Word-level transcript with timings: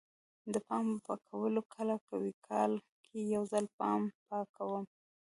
د 0.53 0.55
بام 0.67 0.87
پاکول 1.05 1.55
کله 1.73 1.95
کوئ؟ 2.07 2.29
کال 2.47 2.71
کې 3.05 3.19
یوځل 3.35 3.65
بام 3.77 4.01
پاکوم 4.27 4.83